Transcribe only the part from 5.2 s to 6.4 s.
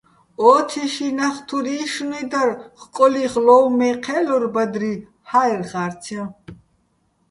ჰაერ ხარცჲაჼ.